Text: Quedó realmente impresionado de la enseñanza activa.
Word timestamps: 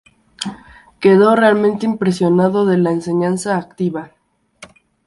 Quedó 0.99 1.35
realmente 1.35 1.85
impresionado 1.85 2.65
de 2.65 2.79
la 2.79 2.89
enseñanza 2.91 3.55
activa. 3.55 4.09